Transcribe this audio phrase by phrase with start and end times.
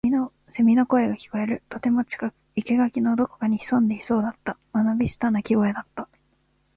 [0.49, 1.61] 蝉の声が聞こえる。
[1.69, 2.33] とても近く。
[2.55, 4.57] 生垣のどこかに潜んでいそうだった。
[4.73, 6.09] 間延びした鳴き声だった。